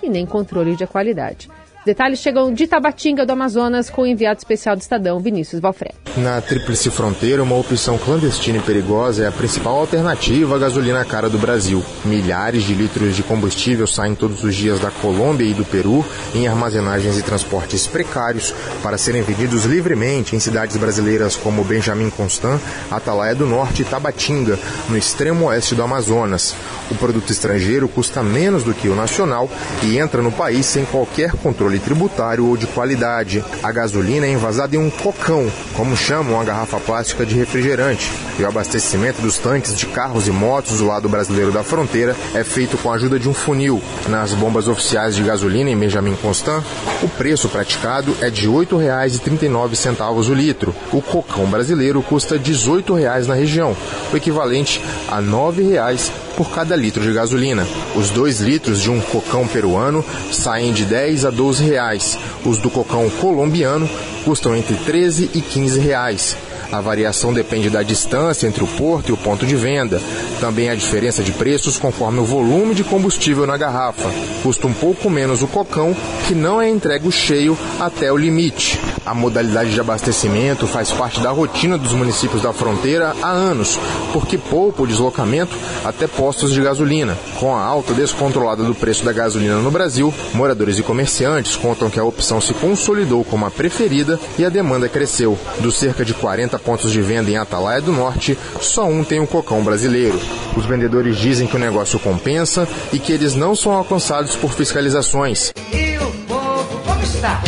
e 0.02 0.10
nem 0.10 0.26
controle 0.26 0.76
de 0.76 0.86
qualidade. 0.86 1.48
Detalhes 1.88 2.18
chegam 2.18 2.52
de 2.52 2.66
Tabatinga 2.66 3.24
do 3.24 3.32
Amazonas 3.32 3.88
com 3.88 4.02
o 4.02 4.06
enviado 4.06 4.36
especial 4.36 4.76
do 4.76 4.82
Estadão, 4.82 5.18
Vinícius 5.18 5.58
Valfredo. 5.58 5.94
Na 6.18 6.38
Tríplice 6.38 6.90
Fronteira, 6.90 7.42
uma 7.42 7.56
opção 7.56 7.96
clandestina 7.96 8.58
e 8.58 8.60
perigosa 8.60 9.24
é 9.24 9.26
a 9.26 9.32
principal 9.32 9.78
alternativa 9.78 10.54
à 10.54 10.58
gasolina 10.58 11.02
cara 11.02 11.30
do 11.30 11.38
Brasil. 11.38 11.82
Milhares 12.04 12.64
de 12.64 12.74
litros 12.74 13.16
de 13.16 13.22
combustível 13.22 13.86
saem 13.86 14.14
todos 14.14 14.44
os 14.44 14.54
dias 14.54 14.78
da 14.80 14.90
Colômbia 14.90 15.46
e 15.46 15.54
do 15.54 15.64
Peru 15.64 16.04
em 16.34 16.46
armazenagens 16.46 17.16
e 17.16 17.22
transportes 17.22 17.86
precários 17.86 18.52
para 18.82 18.98
serem 18.98 19.22
vendidos 19.22 19.64
livremente 19.64 20.36
em 20.36 20.40
cidades 20.40 20.76
brasileiras 20.76 21.36
como 21.36 21.64
Benjamin 21.64 22.10
Constant, 22.10 22.60
Atalaia 22.90 23.34
do 23.34 23.46
Norte 23.46 23.80
e 23.80 23.84
Tabatinga, 23.86 24.58
no 24.90 24.98
extremo 24.98 25.46
oeste 25.46 25.74
do 25.74 25.82
Amazonas. 25.82 26.54
O 26.90 26.94
produto 26.96 27.30
estrangeiro 27.30 27.88
custa 27.88 28.22
menos 28.22 28.62
do 28.62 28.74
que 28.74 28.88
o 28.88 28.94
nacional 28.94 29.48
e 29.82 29.96
entra 29.96 30.20
no 30.20 30.32
país 30.32 30.66
sem 30.66 30.84
qualquer 30.84 31.32
controle 31.32 31.77
controle 31.78 31.80
tributário 31.80 32.46
ou 32.46 32.56
de 32.56 32.66
qualidade. 32.66 33.44
A 33.62 33.72
gasolina 33.72 34.26
é 34.26 34.32
envasada 34.32 34.76
em 34.76 34.78
um 34.78 34.90
cocão, 34.90 35.50
como 35.74 35.96
chamam 35.96 36.40
a 36.40 36.44
garrafa 36.44 36.78
plástica 36.78 37.24
de 37.24 37.34
refrigerante, 37.34 38.12
e 38.38 38.42
o 38.42 38.46
abastecimento 38.46 39.20
dos 39.22 39.38
tanques 39.38 39.76
de 39.76 39.86
carros 39.86 40.28
e 40.28 40.30
motos 40.30 40.78
do 40.78 40.86
lado 40.86 41.08
brasileiro 41.08 41.52
da 41.52 41.62
fronteira 41.62 42.14
é 42.34 42.44
feito 42.44 42.76
com 42.78 42.90
a 42.90 42.94
ajuda 42.94 43.18
de 43.18 43.28
um 43.28 43.34
funil. 43.34 43.80
Nas 44.08 44.34
bombas 44.34 44.68
oficiais 44.68 45.14
de 45.14 45.22
gasolina 45.22 45.70
em 45.70 45.78
Benjamin 45.78 46.16
Constant, 46.16 46.62
o 47.02 47.08
preço 47.08 47.48
praticado 47.48 48.16
é 48.20 48.30
de 48.30 48.46
R$ 48.46 48.52
8,39 48.52 50.28
o 50.28 50.34
litro. 50.34 50.74
O 50.92 51.00
cocão 51.00 51.46
brasileiro 51.46 52.02
custa 52.02 52.34
R$ 52.34 52.40
18 52.40 52.98
na 53.26 53.34
região, 53.34 53.76
o 54.12 54.16
equivalente 54.16 54.82
a 55.08 55.16
R$ 55.16 55.26
9,00 55.26 56.27
por 56.38 56.50
cada 56.50 56.76
litro 56.76 57.02
de 57.02 57.12
gasolina. 57.12 57.66
Os 57.96 58.10
dois 58.10 58.38
litros 58.38 58.80
de 58.80 58.88
um 58.88 59.00
cocão 59.00 59.44
peruano 59.44 60.04
saem 60.30 60.72
de 60.72 60.84
10 60.84 61.24
a 61.24 61.30
12 61.30 61.64
reais. 61.64 62.16
Os 62.44 62.58
do 62.58 62.70
cocão 62.70 63.10
colombiano 63.10 63.90
custam 64.24 64.54
entre 64.54 64.76
13 64.76 65.32
e 65.34 65.40
15 65.40 65.80
reais. 65.80 66.36
A 66.70 66.80
variação 66.80 67.32
depende 67.32 67.70
da 67.70 67.82
distância 67.82 68.46
entre 68.46 68.62
o 68.62 68.66
porto 68.66 69.08
e 69.08 69.12
o 69.12 69.16
ponto 69.16 69.46
de 69.46 69.56
venda. 69.56 70.00
Também 70.38 70.68
a 70.68 70.74
diferença 70.74 71.22
de 71.22 71.32
preços 71.32 71.78
conforme 71.78 72.20
o 72.20 72.24
volume 72.24 72.74
de 72.74 72.84
combustível 72.84 73.46
na 73.46 73.56
garrafa. 73.56 74.10
Custa 74.42 74.66
um 74.66 74.72
pouco 74.72 75.08
menos 75.08 75.42
o 75.42 75.46
cocão, 75.46 75.96
que 76.26 76.34
não 76.34 76.60
é 76.60 76.68
entregue 76.68 77.10
cheio 77.10 77.56
até 77.80 78.12
o 78.12 78.16
limite. 78.16 78.78
A 79.06 79.14
modalidade 79.14 79.72
de 79.72 79.80
abastecimento 79.80 80.66
faz 80.66 80.92
parte 80.92 81.20
da 81.20 81.30
rotina 81.30 81.78
dos 81.78 81.94
municípios 81.94 82.42
da 82.42 82.52
fronteira 82.52 83.14
há 83.22 83.30
anos, 83.30 83.78
porque 84.12 84.36
poupa 84.36 84.82
o 84.82 84.86
deslocamento 84.86 85.56
até 85.82 86.06
postos 86.06 86.52
de 86.52 86.60
gasolina. 86.60 87.16
Com 87.40 87.56
a 87.56 87.62
alta 87.62 87.94
descontrolada 87.94 88.62
do 88.62 88.74
preço 88.74 89.04
da 89.04 89.12
gasolina 89.12 89.56
no 89.56 89.70
Brasil, 89.70 90.12
moradores 90.34 90.78
e 90.78 90.82
comerciantes 90.82 91.56
contam 91.56 91.88
que 91.88 91.98
a 91.98 92.04
opção 92.04 92.38
se 92.40 92.52
consolidou 92.52 93.24
como 93.24 93.46
a 93.46 93.50
preferida 93.50 94.20
e 94.38 94.44
a 94.44 94.50
demanda 94.50 94.88
cresceu. 94.88 95.38
Dos 95.60 95.78
cerca 95.78 96.04
de 96.04 96.12
40 96.12 96.57
pontos 96.58 96.92
de 96.92 97.00
venda 97.00 97.30
em 97.30 97.36
Atalaia 97.36 97.80
do 97.80 97.92
Norte, 97.92 98.38
só 98.60 98.84
um 98.84 99.04
tem 99.04 99.20
um 99.20 99.26
cocão 99.26 99.62
brasileiro. 99.62 100.20
Os 100.56 100.64
vendedores 100.64 101.16
dizem 101.16 101.46
que 101.46 101.56
o 101.56 101.58
negócio 101.58 101.98
compensa 101.98 102.68
e 102.92 102.98
que 102.98 103.12
eles 103.12 103.34
não 103.34 103.54
são 103.54 103.72
alcançados 103.72 104.36
por 104.36 104.52
fiscalizações. 104.52 105.52
E 105.72 105.98
o 105.98 106.10
povo 106.26 106.78
como 106.84 107.02
está? 107.02 107.42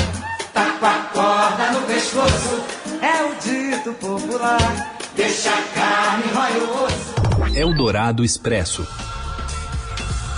Tá 0.53 0.77
com 0.79 0.87
a 0.87 0.95
corda 1.13 1.73
no 1.73 1.81
pescoço, 1.87 2.63
é 3.03 3.25
o 3.25 3.35
dito 3.43 3.93
popular. 3.95 4.97
Deixa 5.17 5.51
a 5.51 5.63
carne, 5.75 6.25
rói 6.33 6.53
o 6.61 6.85
osso. 6.85 7.57
Eldorado 7.57 8.25
Expresso. 8.25 8.87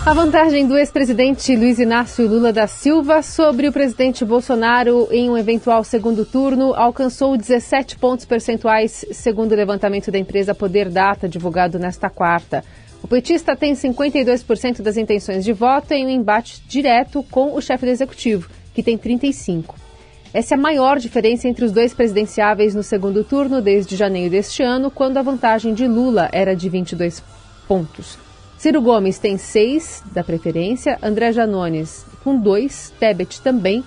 A 0.04 0.12
vantagem 0.12 0.66
do 0.66 0.76
ex-presidente 0.76 1.54
Luiz 1.54 1.78
Inácio 1.78 2.26
Lula 2.26 2.52
da 2.52 2.66
Silva 2.66 3.22
sobre 3.22 3.68
o 3.68 3.72
presidente 3.72 4.24
Bolsonaro 4.24 5.06
em 5.12 5.30
um 5.30 5.38
eventual 5.38 5.84
segundo 5.84 6.24
turno 6.24 6.74
alcançou 6.74 7.36
17 7.36 7.98
pontos 7.98 8.24
percentuais, 8.24 9.06
segundo 9.12 9.52
o 9.52 9.54
levantamento 9.54 10.10
da 10.10 10.18
empresa 10.18 10.56
Poder 10.56 10.88
Data, 10.88 11.28
divulgado 11.28 11.78
nesta 11.78 12.10
quarta. 12.10 12.64
O 13.00 13.06
petista 13.06 13.54
tem 13.54 13.74
52% 13.74 14.82
das 14.82 14.96
intenções 14.96 15.44
de 15.44 15.52
voto 15.52 15.92
em 15.92 16.04
um 16.04 16.10
embate 16.10 16.60
direto 16.66 17.24
com 17.30 17.54
o 17.54 17.60
chefe 17.60 17.86
do 17.86 17.92
executivo, 17.92 18.50
que 18.74 18.82
tem 18.82 18.98
35%. 18.98 19.66
Essa 20.34 20.56
é 20.56 20.58
a 20.58 20.60
maior 20.60 20.98
diferença 20.98 21.46
entre 21.46 21.64
os 21.64 21.70
dois 21.70 21.94
presidenciáveis 21.94 22.74
no 22.74 22.82
segundo 22.82 23.22
turno 23.22 23.62
desde 23.62 23.94
janeiro 23.94 24.32
deste 24.32 24.64
ano, 24.64 24.90
quando 24.90 25.18
a 25.18 25.22
vantagem 25.22 25.72
de 25.72 25.86
Lula 25.86 26.28
era 26.32 26.56
de 26.56 26.68
22 26.68 27.22
pontos. 27.68 28.31
Ciro 28.62 28.80
Gomes 28.80 29.18
tem 29.18 29.36
seis 29.38 30.04
da 30.12 30.22
preferência, 30.22 30.96
André 31.02 31.32
Janones 31.32 32.06
com 32.22 32.38
dois, 32.38 32.94
Tebet 33.00 33.40
também, 33.40 33.82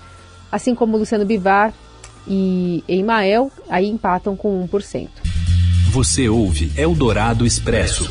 assim 0.51 0.75
como 0.75 0.98
Luciano 0.98 1.25
Bivar 1.25 1.74
e 2.27 2.84
Emael, 2.86 3.50
aí 3.70 3.88
empatam 3.88 4.36
com 4.36 4.67
1%. 4.67 5.08
Você 5.91 6.27
ouve 6.27 6.74
Eldorado 6.77 7.46
Expresso. 7.46 8.03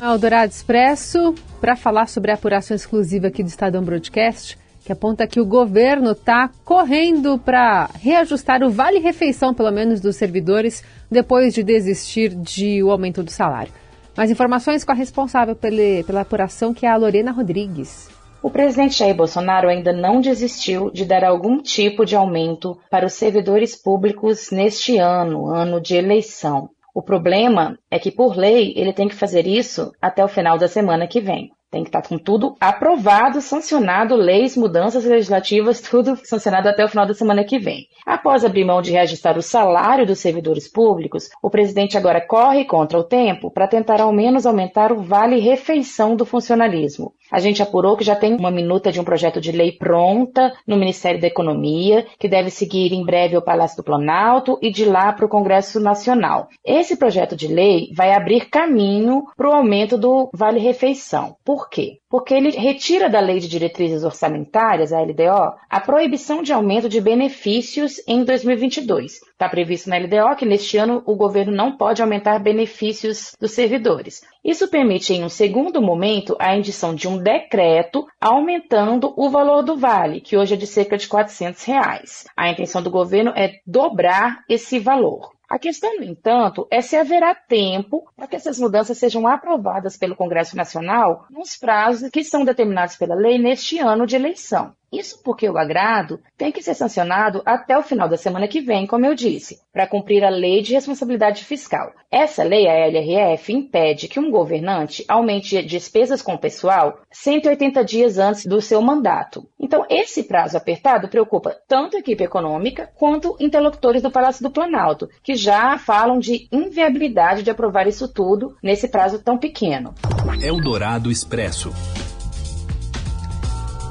Eldorado 0.00 0.52
Expresso, 0.52 1.34
para 1.60 1.74
falar 1.74 2.06
sobre 2.06 2.30
a 2.30 2.34
apuração 2.34 2.76
exclusiva 2.76 3.26
aqui 3.26 3.42
do 3.42 3.48
Estadão 3.48 3.82
Broadcast, 3.82 4.56
que 4.84 4.92
aponta 4.92 5.26
que 5.26 5.40
o 5.40 5.44
governo 5.44 6.12
está 6.12 6.48
correndo 6.64 7.40
para 7.40 7.90
reajustar 8.00 8.62
o 8.62 8.70
vale-refeição, 8.70 9.52
pelo 9.52 9.72
menos 9.72 10.00
dos 10.00 10.14
servidores, 10.14 10.84
depois 11.10 11.52
de 11.52 11.64
desistir 11.64 12.28
de 12.36 12.84
o 12.84 12.92
aumento 12.92 13.24
do 13.24 13.32
salário. 13.32 13.72
Mais 14.16 14.30
informações 14.30 14.82
com 14.82 14.92
a 14.92 14.94
responsável 14.94 15.54
pela, 15.54 16.02
pela 16.06 16.20
apuração, 16.22 16.72
que 16.72 16.86
é 16.86 16.88
a 16.88 16.96
Lorena 16.96 17.32
Rodrigues. 17.32 18.08
O 18.42 18.50
presidente 18.50 18.98
Jair 18.98 19.14
Bolsonaro 19.14 19.68
ainda 19.68 19.92
não 19.92 20.20
desistiu 20.20 20.90
de 20.90 21.04
dar 21.04 21.24
algum 21.24 21.60
tipo 21.60 22.04
de 22.04 22.14
aumento 22.14 22.78
para 22.90 23.04
os 23.04 23.12
servidores 23.12 23.74
públicos 23.74 24.50
neste 24.50 24.98
ano, 24.98 25.48
ano 25.48 25.80
de 25.80 25.96
eleição. 25.96 26.70
O 26.94 27.02
problema 27.02 27.78
é 27.90 27.98
que, 27.98 28.10
por 28.10 28.36
lei, 28.36 28.72
ele 28.74 28.92
tem 28.92 29.08
que 29.08 29.14
fazer 29.14 29.46
isso 29.46 29.92
até 30.00 30.24
o 30.24 30.28
final 30.28 30.56
da 30.56 30.68
semana 30.68 31.06
que 31.06 31.20
vem. 31.20 31.50
Tem 31.70 31.82
que 31.82 31.88
estar 31.88 32.02
com 32.02 32.16
tudo 32.16 32.54
aprovado, 32.60 33.40
sancionado, 33.40 34.14
leis, 34.14 34.56
mudanças 34.56 35.04
legislativas, 35.04 35.80
tudo 35.80 36.16
sancionado 36.24 36.68
até 36.68 36.84
o 36.84 36.88
final 36.88 37.06
da 37.06 37.14
semana 37.14 37.44
que 37.44 37.58
vem. 37.58 37.86
Após 38.06 38.44
abrir 38.44 38.64
mão 38.64 38.80
de 38.80 38.92
reajustar 38.92 39.36
o 39.36 39.42
salário 39.42 40.06
dos 40.06 40.20
servidores 40.20 40.70
públicos, 40.70 41.28
o 41.42 41.50
presidente 41.50 41.98
agora 41.98 42.20
corre 42.20 42.64
contra 42.64 42.98
o 42.98 43.04
tempo 43.04 43.50
para 43.50 43.66
tentar 43.66 44.00
ao 44.00 44.12
menos 44.12 44.46
aumentar 44.46 44.92
o 44.92 45.02
vale-refeição 45.02 46.14
do 46.14 46.24
funcionalismo. 46.24 47.12
A 47.32 47.40
gente 47.40 47.60
apurou 47.60 47.96
que 47.96 48.04
já 48.04 48.14
tem 48.14 48.36
uma 48.36 48.50
minuta 48.52 48.92
de 48.92 49.00
um 49.00 49.04
projeto 49.04 49.40
de 49.40 49.50
lei 49.50 49.72
pronta 49.72 50.52
no 50.66 50.76
Ministério 50.76 51.20
da 51.20 51.26
Economia, 51.26 52.06
que 52.18 52.28
deve 52.28 52.50
seguir 52.50 52.92
em 52.92 53.04
breve 53.04 53.34
ao 53.34 53.42
Palácio 53.42 53.78
do 53.78 53.82
Planalto 53.82 54.58
e 54.62 54.70
de 54.70 54.84
lá 54.84 55.12
para 55.12 55.26
o 55.26 55.28
Congresso 55.28 55.80
Nacional. 55.80 56.48
Esse 56.64 56.96
projeto 56.96 57.34
de 57.34 57.48
lei 57.48 57.90
vai 57.92 58.12
abrir 58.12 58.48
caminho 58.48 59.24
para 59.36 59.48
o 59.48 59.52
aumento 59.52 59.98
do 59.98 60.30
vale-refeição. 60.32 61.34
Por 61.44 61.55
quê? 61.64 61.98
Porque 62.08 62.34
ele 62.34 62.50
retira 62.50 63.08
da 63.08 63.20
Lei 63.20 63.38
de 63.38 63.48
Diretrizes 63.48 64.04
Orçamentárias, 64.04 64.92
a 64.92 65.00
LDO, 65.00 65.54
a 65.68 65.80
proibição 65.80 66.42
de 66.42 66.52
aumento 66.52 66.88
de 66.88 67.00
benefícios 67.00 68.00
em 68.06 68.24
2022. 68.24 69.14
Está 69.14 69.48
previsto 69.48 69.90
na 69.90 69.98
LDO 69.98 70.36
que 70.36 70.46
neste 70.46 70.76
ano 70.76 71.02
o 71.06 71.14
governo 71.14 71.54
não 71.54 71.76
pode 71.76 72.02
aumentar 72.02 72.38
benefícios 72.38 73.32
dos 73.40 73.52
servidores. 73.52 74.22
Isso 74.44 74.68
permite, 74.68 75.12
em 75.12 75.24
um 75.24 75.28
segundo 75.28 75.82
momento, 75.82 76.36
a 76.38 76.56
indição 76.56 76.94
de 76.94 77.08
um 77.08 77.18
decreto 77.18 78.06
aumentando 78.20 79.12
o 79.16 79.28
valor 79.28 79.62
do 79.62 79.76
vale, 79.76 80.20
que 80.20 80.36
hoje 80.36 80.54
é 80.54 80.56
de 80.56 80.66
cerca 80.66 80.96
de 80.96 81.08
400 81.08 81.64
reais. 81.64 82.24
A 82.36 82.48
intenção 82.50 82.82
do 82.82 82.90
governo 82.90 83.32
é 83.36 83.60
dobrar 83.66 84.44
esse 84.48 84.78
valor. 84.78 85.35
A 85.48 85.60
questão, 85.60 85.96
no 85.96 86.02
entanto, 86.02 86.66
é 86.70 86.80
se 86.80 86.96
haverá 86.96 87.32
tempo 87.32 88.10
para 88.16 88.26
que 88.26 88.34
essas 88.34 88.58
mudanças 88.58 88.98
sejam 88.98 89.26
aprovadas 89.28 89.96
pelo 89.96 90.16
Congresso 90.16 90.56
Nacional 90.56 91.24
nos 91.30 91.56
prazos 91.56 92.10
que 92.10 92.24
são 92.24 92.44
determinados 92.44 92.96
pela 92.96 93.14
lei 93.14 93.38
neste 93.38 93.78
ano 93.78 94.06
de 94.06 94.16
eleição. 94.16 94.74
Isso 94.92 95.20
porque 95.22 95.48
o 95.48 95.58
agrado 95.58 96.20
tem 96.36 96.52
que 96.52 96.62
ser 96.62 96.74
sancionado 96.74 97.42
até 97.44 97.76
o 97.76 97.82
final 97.82 98.08
da 98.08 98.16
semana 98.16 98.46
que 98.46 98.60
vem, 98.60 98.86
como 98.86 99.04
eu 99.04 99.14
disse, 99.14 99.60
para 99.72 99.86
cumprir 99.86 100.24
a 100.24 100.28
lei 100.28 100.62
de 100.62 100.74
responsabilidade 100.74 101.44
fiscal. 101.44 101.92
Essa 102.10 102.44
lei, 102.44 102.68
a 102.68 102.86
LRF, 102.86 103.52
impede 103.52 104.08
que 104.08 104.20
um 104.20 104.30
governante 104.30 105.04
aumente 105.08 105.62
despesas 105.62 106.22
com 106.22 106.34
o 106.34 106.38
pessoal 106.38 107.00
180 107.10 107.84
dias 107.84 108.18
antes 108.18 108.46
do 108.46 108.60
seu 108.60 108.80
mandato. 108.80 109.46
Então, 109.58 109.84
esse 109.90 110.22
prazo 110.22 110.56
apertado 110.56 111.08
preocupa 111.08 111.56
tanto 111.66 111.96
a 111.96 112.00
equipe 112.00 112.22
econômica 112.22 112.90
quanto 112.94 113.36
interlocutores 113.40 114.02
do 114.02 114.10
Palácio 114.10 114.42
do 114.42 114.50
Planalto, 114.50 115.08
que 115.22 115.34
já 115.34 115.76
falam 115.78 116.18
de 116.18 116.48
inviabilidade 116.52 117.42
de 117.42 117.50
aprovar 117.50 117.86
isso 117.86 118.08
tudo 118.08 118.56
nesse 118.62 118.88
prazo 118.88 119.22
tão 119.22 119.36
pequeno. 119.36 119.94
Eldorado 120.40 121.10
Expresso. 121.10 121.72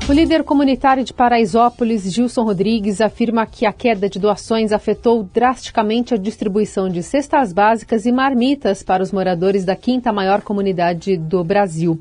O 0.07 0.13
líder 0.13 0.43
comunitário 0.43 1.03
de 1.03 1.12
Paraisópolis, 1.12 2.03
Gilson 2.13 2.43
Rodrigues, 2.43 3.01
afirma 3.01 3.43
que 3.47 3.65
a 3.65 3.74
queda 3.74 4.07
de 4.07 4.19
doações 4.19 4.71
afetou 4.71 5.24
drasticamente 5.24 6.13
a 6.13 6.17
distribuição 6.17 6.88
de 6.88 7.01
cestas 7.01 7.51
básicas 7.51 8.05
e 8.05 8.12
marmitas 8.12 8.83
para 8.83 9.01
os 9.01 9.12
moradores 9.12 9.65
da 9.65 9.75
quinta 9.75 10.13
maior 10.13 10.43
comunidade 10.43 11.17
do 11.17 11.43
Brasil. 11.43 12.00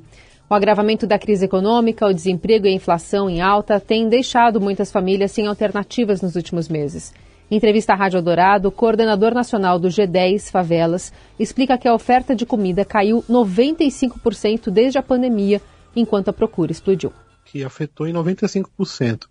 O 0.51 0.55
agravamento 0.55 1.07
da 1.07 1.19
crise 1.19 1.47
econômica, 1.47 2.07
o 2.07 2.13
desemprego 2.13 2.67
e 2.67 2.69
a 2.69 2.75
inflação 2.75 3.31
em 3.31 3.41
alta 3.41 3.81
têm 3.81 4.07
deixado 4.07 4.61
muitas 4.61 4.93
famílias 4.93 5.33
sem 5.33 5.47
alternativas 5.47 6.21
nos 6.21 6.37
últimos 6.37 6.69
meses. 6.69 7.11
Em 7.51 7.57
entrevista 7.57 7.95
à 7.95 7.97
Rádio 7.97 8.19
Eldorado, 8.19 8.69
o 8.69 8.73
coordenador 8.73 9.33
nacional 9.33 9.79
do 9.79 9.89
G10 9.89 10.51
Favelas 10.51 11.11
explica 11.41 11.79
que 11.79 11.89
a 11.89 11.95
oferta 11.95 12.37
de 12.37 12.45
comida 12.45 12.85
caiu 12.85 13.25
95% 13.31 14.69
desde 14.69 14.99
a 14.99 15.03
pandemia, 15.03 15.59
enquanto 15.97 16.29
a 16.29 16.35
procura 16.35 16.71
explodiu 16.71 17.11
que 17.45 17.65
afetou 17.65 18.07
em 18.07 18.13
95%. 18.13 19.27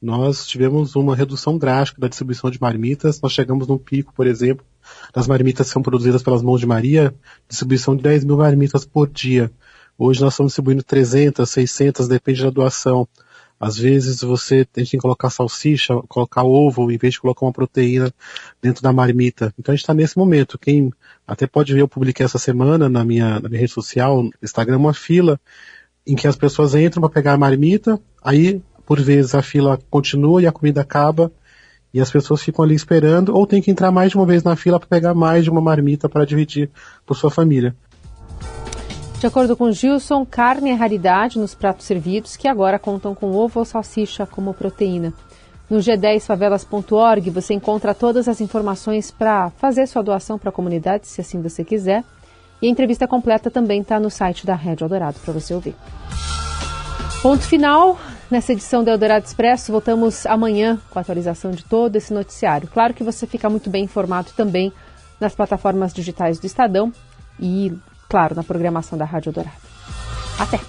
Nós 0.00 0.46
tivemos 0.46 0.96
uma 0.96 1.14
redução 1.14 1.58
drástica 1.58 2.00
da 2.00 2.08
distribuição 2.08 2.50
de 2.50 2.58
marmitas. 2.58 3.20
Nós 3.20 3.32
chegamos 3.32 3.68
num 3.68 3.76
pico, 3.76 4.14
por 4.14 4.26
exemplo, 4.26 4.64
das 5.12 5.26
marmitas 5.26 5.66
que 5.66 5.72
são 5.74 5.82
produzidas 5.82 6.22
pelas 6.22 6.40
mãos 6.40 6.58
de 6.58 6.66
Maria, 6.66 7.14
distribuição 7.46 7.94
de 7.94 8.02
10 8.02 8.24
mil 8.24 8.38
marmitas 8.38 8.86
por 8.86 9.08
dia. 9.08 9.52
Hoje 9.98 10.22
nós 10.22 10.32
estamos 10.32 10.52
distribuindo 10.52 10.82
300, 10.82 11.48
600, 11.48 12.08
depende 12.08 12.42
da 12.42 12.48
doação. 12.48 13.06
Às 13.60 13.76
vezes 13.76 14.22
você 14.22 14.64
tem 14.64 14.86
que 14.86 14.96
colocar 14.96 15.28
salsicha, 15.28 15.94
colocar 16.08 16.44
ovo, 16.44 16.90
em 16.90 16.96
vez 16.96 17.12
de 17.12 17.20
colocar 17.20 17.44
uma 17.44 17.52
proteína 17.52 18.10
dentro 18.62 18.82
da 18.82 18.90
marmita. 18.90 19.52
Então 19.58 19.70
a 19.70 19.76
gente 19.76 19.82
está 19.82 19.92
nesse 19.92 20.16
momento. 20.16 20.58
Quem 20.58 20.90
até 21.26 21.46
pode 21.46 21.74
ver, 21.74 21.82
eu 21.82 21.88
publiquei 21.88 22.24
essa 22.24 22.38
semana 22.38 22.88
na 22.88 23.04
minha, 23.04 23.38
na 23.38 23.50
minha 23.50 23.60
rede 23.60 23.72
social, 23.72 24.22
no 24.22 24.32
Instagram, 24.42 24.78
uma 24.78 24.94
fila 24.94 25.38
em 26.10 26.16
que 26.16 26.26
as 26.26 26.36
pessoas 26.36 26.74
entram 26.74 27.00
para 27.00 27.10
pegar 27.10 27.34
a 27.34 27.38
marmita, 27.38 28.00
aí 28.22 28.60
por 28.84 29.00
vezes 29.00 29.34
a 29.34 29.42
fila 29.42 29.78
continua 29.88 30.42
e 30.42 30.46
a 30.46 30.52
comida 30.52 30.80
acaba 30.80 31.30
e 31.94 32.00
as 32.00 32.10
pessoas 32.10 32.42
ficam 32.42 32.64
ali 32.64 32.74
esperando 32.74 33.34
ou 33.34 33.46
tem 33.46 33.62
que 33.62 33.70
entrar 33.70 33.92
mais 33.92 34.10
de 34.10 34.16
uma 34.16 34.26
vez 34.26 34.42
na 34.42 34.56
fila 34.56 34.80
para 34.80 34.88
pegar 34.88 35.14
mais 35.14 35.44
de 35.44 35.50
uma 35.50 35.60
marmita 35.60 36.08
para 36.08 36.24
dividir 36.24 36.68
por 37.06 37.16
sua 37.16 37.30
família. 37.30 37.74
De 39.20 39.26
acordo 39.26 39.56
com 39.56 39.70
Gilson, 39.70 40.24
carne 40.24 40.70
é 40.70 40.74
raridade 40.74 41.38
nos 41.38 41.54
pratos 41.54 41.84
servidos, 41.84 42.36
que 42.36 42.48
agora 42.48 42.78
contam 42.78 43.14
com 43.14 43.32
ovo 43.32 43.60
ou 43.60 43.64
salsicha 43.64 44.26
como 44.26 44.54
proteína. 44.54 45.12
No 45.68 45.78
g10favelas.org 45.78 47.30
você 47.30 47.54
encontra 47.54 47.94
todas 47.94 48.26
as 48.26 48.40
informações 48.40 49.10
para 49.10 49.50
fazer 49.50 49.86
sua 49.86 50.02
doação 50.02 50.38
para 50.38 50.48
a 50.48 50.52
comunidade, 50.52 51.06
se 51.06 51.20
assim 51.20 51.40
você 51.40 51.62
quiser. 51.62 52.02
E 52.62 52.66
a 52.66 52.70
entrevista 52.70 53.08
completa 53.08 53.50
também 53.50 53.80
está 53.80 53.98
no 53.98 54.10
site 54.10 54.44
da 54.44 54.54
Rede 54.54 54.82
Eldorado 54.82 55.18
para 55.24 55.32
você 55.32 55.54
ouvir. 55.54 55.74
Ponto 57.22 57.42
final 57.42 57.98
nessa 58.30 58.52
edição 58.52 58.82
do 58.84 58.90
Eldorado 58.90 59.26
Expresso. 59.26 59.72
Voltamos 59.72 60.24
amanhã 60.26 60.78
com 60.90 60.98
a 60.98 61.02
atualização 61.02 61.50
de 61.50 61.64
todo 61.64 61.96
esse 61.96 62.12
noticiário. 62.12 62.68
Claro 62.68 62.94
que 62.94 63.04
você 63.04 63.26
fica 63.26 63.48
muito 63.50 63.68
bem 63.68 63.84
informado 63.84 64.30
também 64.36 64.72
nas 65.18 65.34
plataformas 65.34 65.92
digitais 65.92 66.38
do 66.38 66.46
Estadão 66.46 66.92
e 67.38 67.72
claro, 68.08 68.34
na 68.34 68.42
programação 68.42 68.98
da 68.98 69.04
Rádio 69.04 69.32
Dourado. 69.32 69.56
Até! 70.38 70.60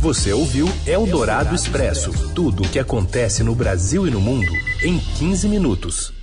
Você 0.00 0.32
ouviu 0.32 0.66
Eldorado 0.84 1.54
Expresso 1.54 2.10
tudo 2.34 2.64
o 2.64 2.68
que 2.68 2.80
acontece 2.80 3.44
no 3.44 3.54
Brasil 3.54 4.06
e 4.06 4.10
no 4.10 4.20
mundo 4.20 4.52
em 4.82 4.98
15 4.98 5.48
minutos. 5.48 6.21